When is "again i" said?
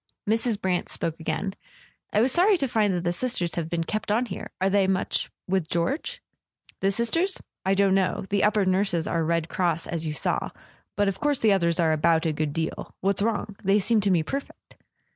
1.19-2.21